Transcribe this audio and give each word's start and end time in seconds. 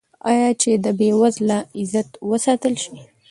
آیا 0.31 0.49
چې 0.61 0.71
د 0.83 0.85
بې 0.99 1.09
وزله 1.21 1.57
عزت 1.79 2.09
وساتل 2.29 2.73
شي؟ 2.83 2.97